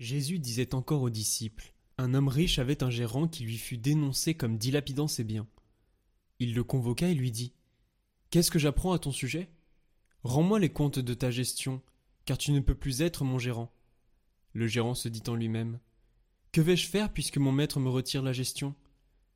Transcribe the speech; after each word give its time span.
Jésus 0.00 0.38
disait 0.38 0.74
encore 0.74 1.02
aux 1.02 1.10
disciples 1.10 1.74
Un 1.98 2.14
homme 2.14 2.28
riche 2.28 2.58
avait 2.58 2.82
un 2.82 2.88
gérant 2.88 3.28
qui 3.28 3.44
lui 3.44 3.58
fut 3.58 3.76
dénoncé 3.76 4.34
comme 4.34 4.56
dilapidant 4.56 5.08
ses 5.08 5.24
biens. 5.24 5.46
Il 6.38 6.54
le 6.54 6.64
convoqua 6.64 7.08
et 7.08 7.14
lui 7.14 7.30
dit 7.30 7.52
Qu'est-ce 8.30 8.50
que 8.50 8.58
j'apprends 8.58 8.94
à 8.94 8.98
ton 8.98 9.12
sujet? 9.12 9.50
Rends-moi 10.22 10.58
les 10.58 10.70
comptes 10.70 10.98
de 10.98 11.12
ta 11.12 11.30
gestion, 11.30 11.82
car 12.24 12.38
tu 12.38 12.52
ne 12.52 12.60
peux 12.60 12.74
plus 12.74 13.02
être 13.02 13.24
mon 13.24 13.38
gérant. 13.38 13.70
Le 14.54 14.66
gérant 14.66 14.94
se 14.94 15.10
dit 15.10 15.22
en 15.28 15.34
lui-même 15.34 15.78
Que 16.50 16.62
vais-je 16.62 16.88
faire 16.88 17.12
puisque 17.12 17.36
mon 17.36 17.52
maître 17.52 17.78
me 17.78 17.90
retire 17.90 18.22
la 18.22 18.32
gestion? 18.32 18.74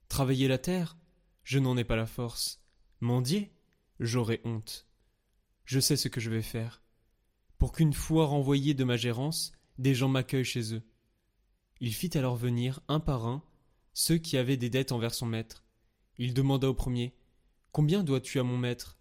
Travailler 0.09 0.49
la 0.49 0.59
terre? 0.59 0.97
Je 1.43 1.59
n'en 1.59 1.77
ai 1.77 1.85
pas 1.85 1.97
la 1.97 2.07
force. 2.07 2.63
Mendier? 3.01 3.53
J'aurai 4.01 4.41
honte. 4.45 4.87
Je 5.67 5.79
sais 5.79 5.97
ce 5.97 6.09
que 6.09 6.21
je 6.21 6.31
vais 6.31 6.41
faire. 6.41 6.83
Pour 7.59 7.73
qu'une 7.73 7.93
fois 7.93 8.25
renvoyé 8.25 8.73
de 8.73 8.85
ma 8.85 8.97
gérance, 8.97 9.53
des 9.79 9.95
gens 9.95 10.09
m'accueillent 10.09 10.45
chez 10.45 10.75
eux. 10.75 10.83
Il 11.81 11.95
fit 11.95 12.17
alors 12.17 12.37
venir, 12.37 12.81
un 12.89 13.01
par 13.01 13.27
un, 13.27 13.43
ceux 13.93 14.19
qui 14.19 14.37
avaient 14.37 14.57
des 14.57 14.71
dettes 14.71 14.93
envers 14.93 15.15
son 15.15 15.27
maître. 15.27 15.65
Il 16.19 16.35
demanda 16.35 16.69
au 16.69 16.75
premier 16.75 17.15
Combien 17.73 18.05
dois-tu 18.05 18.39
à 18.39 18.45
mon 18.45 18.57
maître? 18.57 18.99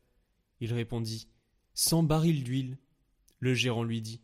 Il 0.60 0.74
répondit 0.74 1.28
Cent 1.74 2.04
barils 2.04 2.44
d'huile. 2.44 2.78
Le 3.40 3.54
gérant 3.54 3.84
lui 3.84 4.02
dit 4.02 4.22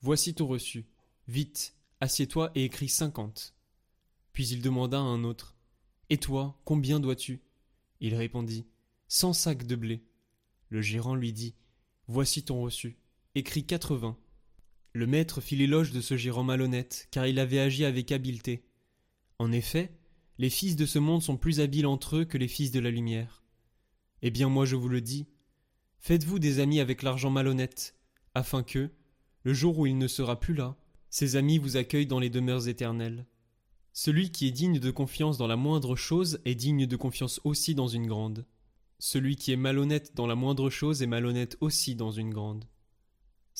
Voici 0.00 0.34
ton 0.34 0.46
reçu. 0.46 0.86
Vite, 1.26 1.74
assieds-toi 2.00 2.52
et 2.54 2.64
écris 2.64 2.88
cinquante. 2.88 3.54
Puis 4.32 4.48
il 4.48 4.62
demanda 4.62 4.98
à 4.98 5.02
un 5.02 5.24
autre 5.24 5.56
Et 6.10 6.18
toi, 6.18 6.60
combien 6.64 7.00
dois-tu? 7.00 7.42
Il 8.00 8.14
répondit 8.14 8.66
Cent 9.08 9.32
sacs 9.32 9.66
de 9.66 9.74
blé. 9.74 10.04
Le 10.68 10.80
gérant 10.80 11.14
lui 11.14 11.32
dit 11.32 11.54
Voici 12.06 12.44
ton 12.44 12.62
reçu. 12.62 12.98
Écris 13.34 13.64
quatre-vingts. 13.64 14.18
Le 14.98 15.06
maître 15.06 15.40
fit 15.40 15.54
l'éloge 15.54 15.92
de 15.92 16.00
ce 16.00 16.16
gérant 16.16 16.42
malhonnête, 16.42 17.06
car 17.12 17.24
il 17.24 17.38
avait 17.38 17.60
agi 17.60 17.84
avec 17.84 18.10
habileté. 18.10 18.64
En 19.38 19.52
effet, 19.52 19.96
les 20.38 20.50
fils 20.50 20.74
de 20.74 20.86
ce 20.86 20.98
monde 20.98 21.22
sont 21.22 21.36
plus 21.36 21.60
habiles 21.60 21.86
entre 21.86 22.16
eux 22.16 22.24
que 22.24 22.36
les 22.36 22.48
fils 22.48 22.72
de 22.72 22.80
la 22.80 22.90
lumière. 22.90 23.44
Eh 24.22 24.32
bien 24.32 24.48
moi 24.48 24.64
je 24.64 24.74
vous 24.74 24.88
le 24.88 25.00
dis, 25.00 25.28
faites-vous 26.00 26.40
des 26.40 26.58
amis 26.58 26.80
avec 26.80 27.04
l'argent 27.04 27.30
malhonnête, 27.30 27.94
afin 28.34 28.64
que, 28.64 28.90
le 29.44 29.54
jour 29.54 29.78
où 29.78 29.86
il 29.86 29.98
ne 29.98 30.08
sera 30.08 30.40
plus 30.40 30.54
là, 30.54 30.76
ses 31.10 31.36
amis 31.36 31.58
vous 31.58 31.76
accueillent 31.76 32.08
dans 32.08 32.18
les 32.18 32.28
demeures 32.28 32.66
éternelles. 32.66 33.24
Celui 33.92 34.32
qui 34.32 34.48
est 34.48 34.50
digne 34.50 34.80
de 34.80 34.90
confiance 34.90 35.38
dans 35.38 35.46
la 35.46 35.54
moindre 35.54 35.94
chose 35.94 36.40
est 36.44 36.56
digne 36.56 36.86
de 36.86 36.96
confiance 36.96 37.40
aussi 37.44 37.76
dans 37.76 37.86
une 37.86 38.08
grande. 38.08 38.46
Celui 38.98 39.36
qui 39.36 39.52
est 39.52 39.56
malhonnête 39.56 40.16
dans 40.16 40.26
la 40.26 40.34
moindre 40.34 40.70
chose 40.70 41.02
est 41.02 41.06
malhonnête 41.06 41.56
aussi 41.60 41.94
dans 41.94 42.10
une 42.10 42.34
grande. 42.34 42.64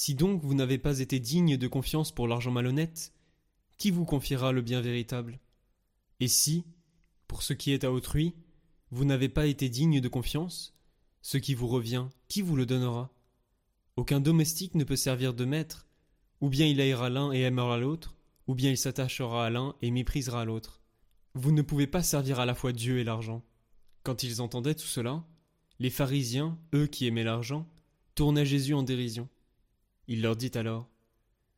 Si 0.01 0.15
donc 0.15 0.45
vous 0.45 0.55
n'avez 0.55 0.79
pas 0.79 1.01
été 1.01 1.19
digne 1.19 1.57
de 1.57 1.67
confiance 1.67 2.13
pour 2.13 2.29
l'argent 2.29 2.53
malhonnête, 2.53 3.13
qui 3.79 3.91
vous 3.91 4.05
confiera 4.05 4.53
le 4.53 4.63
bien 4.63 4.81
véritable? 4.81 5.41
Et 6.21 6.29
si, 6.29 6.63
pour 7.27 7.43
ce 7.43 7.53
qui 7.53 7.73
est 7.73 7.83
à 7.83 7.91
autrui, 7.91 8.37
vous 8.93 9.05
n'avez 9.05 9.29
pas 9.29 9.49
été 9.49 9.69
digne 9.69 10.01
de 10.01 10.09
confiance, 10.09 10.73
ce 11.21 11.37
qui 11.37 11.53
vous 11.53 11.67
revient, 11.67 12.07
qui 12.29 12.43
vous 12.43 12.55
le 12.55 12.65
donnera? 12.65 13.11
Aucun 13.97 14.21
domestique 14.21 14.77
ne 14.77 14.85
peut 14.85 14.95
servir 14.95 15.35
de 15.35 15.45
maître, 15.45 15.89
ou 16.41 16.49
bien 16.49 16.67
il 16.67 16.81
haïra 16.81 17.11
l'un 17.11 17.33
et 17.33 17.41
aimera 17.41 17.77
l'autre, 17.77 18.15
ou 18.47 18.55
bien 18.55 18.71
il 18.71 18.79
s'attachera 18.79 19.47
à 19.47 19.51
l'un 19.51 19.75
et 19.83 19.91
méprisera 19.91 20.45
l'autre. 20.45 20.81
Vous 21.35 21.51
ne 21.51 21.63
pouvez 21.63 21.89
pas 21.89 22.05
servir 22.05 22.39
à 22.39 22.47
la 22.47 22.55
fois 22.55 22.71
Dieu 22.71 23.01
et 23.01 23.05
l'argent. 23.05 23.43
Quand 24.05 24.23
ils 24.23 24.41
entendaient 24.43 24.77
tout 24.77 24.87
cela, 24.87 25.25
les 25.81 25.91
pharisiens, 25.91 26.57
eux 26.73 26.87
qui 26.87 27.09
aimaient 27.09 27.25
l'argent, 27.25 27.67
tournaient 28.15 28.47
Jésus 28.47 28.75
en 28.75 28.85
dérision. 28.85 29.29
Il 30.11 30.23
leur 30.23 30.37
dit 30.37 30.51
alors 30.55 30.89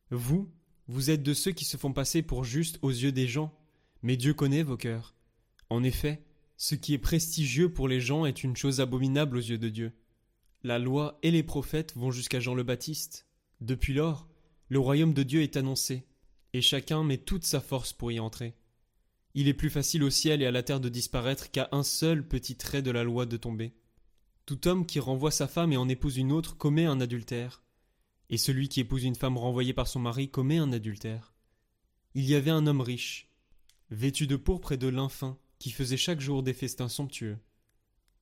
Vous, 0.09 0.51
vous 0.87 1.09
êtes 1.09 1.23
de 1.23 1.33
ceux 1.33 1.53
qui 1.53 1.63
se 1.63 1.77
font 1.77 1.93
passer 1.93 2.21
pour 2.21 2.43
justes 2.43 2.79
aux 2.81 2.89
yeux 2.89 3.13
des 3.13 3.27
gens, 3.27 3.57
mais 4.03 4.17
Dieu 4.17 4.33
connaît 4.33 4.61
vos 4.61 4.75
cœurs. 4.75 5.15
En 5.69 5.83
effet, 5.83 6.21
ce 6.57 6.75
qui 6.75 6.93
est 6.93 6.97
prestigieux 6.97 7.71
pour 7.71 7.87
les 7.87 8.01
gens 8.01 8.25
est 8.25 8.43
une 8.43 8.57
chose 8.57 8.81
abominable 8.81 9.37
aux 9.37 9.41
yeux 9.41 9.57
de 9.57 9.69
Dieu. 9.69 9.93
La 10.63 10.79
loi 10.79 11.17
et 11.23 11.31
les 11.31 11.43
prophètes 11.43 11.95
vont 11.95 12.11
jusqu'à 12.11 12.41
Jean 12.41 12.53
le 12.53 12.63
Baptiste. 12.63 13.25
Depuis 13.61 13.93
lors, 13.93 14.27
le 14.67 14.79
royaume 14.79 15.13
de 15.13 15.23
Dieu 15.23 15.41
est 15.41 15.55
annoncé, 15.55 16.05
et 16.51 16.61
chacun 16.61 17.05
met 17.05 17.17
toute 17.17 17.45
sa 17.45 17.61
force 17.61 17.93
pour 17.93 18.11
y 18.11 18.19
entrer. 18.19 18.53
Il 19.33 19.47
est 19.47 19.53
plus 19.53 19.69
facile 19.69 20.03
au 20.03 20.09
ciel 20.09 20.41
et 20.41 20.45
à 20.45 20.51
la 20.51 20.61
terre 20.61 20.81
de 20.81 20.89
disparaître 20.89 21.51
qu'à 21.51 21.69
un 21.71 21.83
seul 21.83 22.27
petit 22.27 22.57
trait 22.57 22.81
de 22.81 22.91
la 22.91 23.05
loi 23.05 23.25
de 23.25 23.37
tomber. 23.37 23.73
Tout 24.45 24.67
homme 24.67 24.85
qui 24.85 24.99
renvoie 24.99 25.31
sa 25.31 25.47
femme 25.47 25.71
et 25.71 25.77
en 25.77 25.87
épouse 25.87 26.17
une 26.17 26.33
autre 26.33 26.57
commet 26.57 26.85
un 26.85 26.99
adultère 26.99 27.63
et 28.31 28.37
celui 28.37 28.69
qui 28.69 28.79
épouse 28.79 29.03
une 29.03 29.15
femme 29.15 29.37
renvoyée 29.37 29.73
par 29.73 29.87
son 29.87 29.99
mari 29.99 30.29
commet 30.29 30.57
un 30.57 30.71
adultère. 30.71 31.35
Il 32.15 32.25
y 32.25 32.33
avait 32.33 32.49
un 32.49 32.65
homme 32.65 32.81
riche, 32.81 33.29
vêtu 33.91 34.25
de 34.25 34.37
pourpre 34.37 34.71
et 34.71 34.77
de 34.77 34.87
lin 34.87 35.09
fin, 35.09 35.37
qui 35.59 35.69
faisait 35.69 35.97
chaque 35.97 36.21
jour 36.21 36.41
des 36.41 36.53
festins 36.53 36.89
somptueux. 36.89 37.37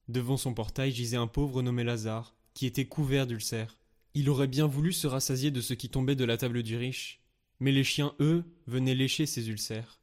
Devant 0.08 0.36
son 0.36 0.54
portail 0.54 0.92
gisait 0.92 1.16
un 1.16 1.28
pauvre 1.28 1.62
nommé 1.62 1.84
Lazare, 1.84 2.36
qui 2.56 2.66
était 2.66 2.88
couvert 2.88 3.28
d'ulcères. 3.28 3.78
Il 4.16 4.30
aurait 4.30 4.48
bien 4.48 4.66
voulu 4.66 4.92
se 4.92 5.06
rassasier 5.06 5.52
de 5.52 5.62
ce 5.62 5.76
qui 5.76 5.90
tombait 5.90 6.16
de 6.16 6.26
la 6.26 6.38
table 6.38 6.64
du 6.64 6.76
riche, 6.76 7.22
mais 7.60 7.72
les 7.72 7.84
chiens, 7.84 8.16
eux, 8.20 8.44
venaient 8.66 8.96
lécher 8.96 9.28
ses 9.28 9.50
ulcères. 9.50 10.02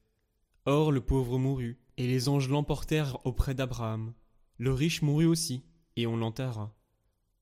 Or 0.65 0.93
le 0.93 1.00
pauvre 1.00 1.39
mourut, 1.39 1.78
et 1.97 2.06
les 2.06 2.28
anges 2.28 2.49
l'emportèrent 2.49 3.19
auprès 3.27 3.55
d'Abraham. 3.55 4.15
Le 4.59 4.72
riche 4.72 5.03
mourut 5.03 5.27
aussi, 5.27 5.65
et 5.97 6.06
on 6.06 6.16
l'enterra. 6.16 6.75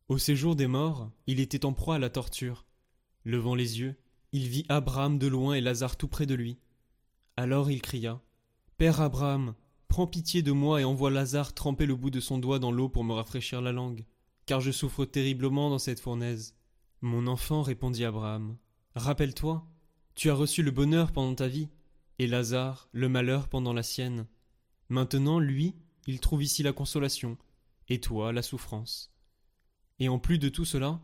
Au 0.08 0.18
séjour 0.18 0.54
des 0.54 0.66
morts, 0.66 1.10
il 1.26 1.40
était 1.40 1.64
en 1.64 1.72
proie 1.72 1.94
à 1.94 1.98
la 1.98 2.10
torture. 2.10 2.66
Levant 3.24 3.54
les 3.54 3.80
yeux, 3.80 3.96
il 4.32 4.48
vit 4.48 4.66
Abraham 4.68 5.18
de 5.18 5.26
loin 5.26 5.54
et 5.54 5.62
Lazare 5.62 5.96
tout 5.96 6.08
près 6.08 6.26
de 6.26 6.34
lui. 6.34 6.58
Alors 7.38 7.70
il 7.70 7.80
cria 7.80 8.20
Père 8.76 9.00
Abraham, 9.00 9.54
prends 9.88 10.06
pitié 10.06 10.42
de 10.42 10.52
moi 10.52 10.82
et 10.82 10.84
envoie 10.84 11.10
Lazare 11.10 11.54
tremper 11.54 11.86
le 11.86 11.96
bout 11.96 12.10
de 12.10 12.20
son 12.20 12.36
doigt 12.36 12.58
dans 12.58 12.70
l'eau 12.70 12.90
pour 12.90 13.02
me 13.02 13.14
rafraîchir 13.14 13.62
la 13.62 13.72
langue, 13.72 14.04
car 14.44 14.60
je 14.60 14.72
souffre 14.72 15.06
terriblement 15.06 15.70
dans 15.70 15.78
cette 15.78 16.00
fournaise. 16.00 16.54
Mon 17.00 17.26
enfant, 17.26 17.62
répondit 17.62 18.04
Abraham, 18.04 18.58
rappelle-toi, 18.96 19.66
tu 20.16 20.28
as 20.28 20.34
reçu 20.34 20.62
le 20.62 20.70
bonheur 20.70 21.12
pendant 21.12 21.34
ta 21.34 21.48
vie, 21.48 21.70
et 22.18 22.26
Lazare 22.26 22.90
le 22.92 23.08
malheur 23.08 23.48
pendant 23.48 23.72
la 23.72 23.82
sienne. 23.82 24.26
Maintenant, 24.90 25.38
lui, 25.38 25.74
il 26.06 26.20
trouve 26.20 26.42
ici 26.42 26.62
la 26.62 26.74
consolation, 26.74 27.38
et 27.88 28.00
toi 28.00 28.34
la 28.34 28.42
souffrance. 28.42 29.13
Et 29.98 30.08
en 30.08 30.18
plus 30.18 30.38
de 30.38 30.48
tout 30.48 30.64
cela, 30.64 31.00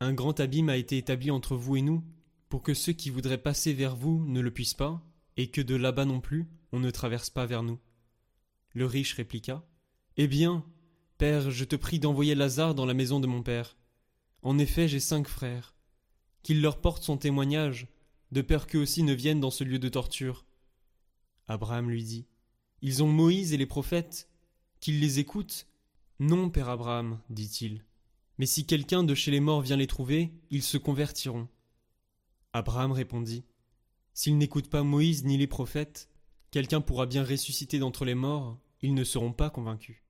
un 0.00 0.12
grand 0.12 0.40
abîme 0.40 0.68
a 0.68 0.76
été 0.76 0.96
établi 0.98 1.30
entre 1.30 1.56
vous 1.56 1.76
et 1.76 1.82
nous, 1.82 2.04
pour 2.48 2.62
que 2.62 2.74
ceux 2.74 2.92
qui 2.92 3.10
voudraient 3.10 3.42
passer 3.42 3.72
vers 3.72 3.96
vous 3.96 4.24
ne 4.26 4.40
le 4.40 4.50
puissent 4.50 4.74
pas, 4.74 5.02
et 5.36 5.50
que 5.50 5.60
de 5.60 5.74
là-bas 5.74 6.04
non 6.04 6.20
plus 6.20 6.48
on 6.72 6.80
ne 6.80 6.90
traverse 6.90 7.30
pas 7.30 7.46
vers 7.46 7.62
nous. 7.62 7.78
Le 8.74 8.86
riche 8.86 9.14
répliqua. 9.14 9.66
Eh 10.16 10.26
bien, 10.26 10.64
Père, 11.18 11.50
je 11.50 11.64
te 11.64 11.76
prie 11.76 12.00
d'envoyer 12.00 12.34
Lazare 12.34 12.74
dans 12.74 12.86
la 12.86 12.94
maison 12.94 13.20
de 13.20 13.26
mon 13.26 13.42
père. 13.42 13.76
En 14.42 14.58
effet, 14.58 14.88
j'ai 14.88 15.00
cinq 15.00 15.28
frères. 15.28 15.74
Qu'il 16.42 16.60
leur 16.60 16.80
porte 16.80 17.04
son 17.04 17.16
témoignage, 17.16 17.86
de 18.32 18.42
peur 18.42 18.66
qu'eux 18.66 18.80
aussi 18.80 19.02
ne 19.04 19.12
viennent 19.12 19.40
dans 19.40 19.50
ce 19.50 19.62
lieu 19.62 19.78
de 19.78 19.88
torture. 19.88 20.44
Abraham 21.46 21.90
lui 21.90 22.02
dit. 22.02 22.26
Ils 22.80 23.02
ont 23.02 23.08
Moïse 23.08 23.52
et 23.52 23.56
les 23.56 23.66
prophètes. 23.66 24.28
Qu'ils 24.80 24.98
les 24.98 25.20
écoutent. 25.20 25.68
Non, 26.18 26.50
Père 26.50 26.68
Abraham, 26.68 27.20
dit-il. 27.30 27.84
Mais 28.38 28.46
si 28.46 28.66
quelqu'un 28.66 29.04
de 29.04 29.14
chez 29.14 29.30
les 29.30 29.40
morts 29.40 29.60
vient 29.60 29.76
les 29.76 29.86
trouver, 29.86 30.32
ils 30.50 30.62
se 30.62 30.78
convertiront. 30.78 31.48
Abraham 32.52 32.92
répondit 32.92 33.44
S'ils 34.14 34.36
n'écoutent 34.36 34.70
pas 34.70 34.82
Moïse 34.82 35.24
ni 35.24 35.38
les 35.38 35.46
prophètes, 35.46 36.10
quelqu'un 36.50 36.80
pourra 36.80 37.06
bien 37.06 37.24
ressusciter 37.24 37.78
d'entre 37.78 38.04
les 38.04 38.14
morts, 38.14 38.58
ils 38.82 38.94
ne 38.94 39.04
seront 39.04 39.32
pas 39.32 39.48
convaincus. 39.48 40.01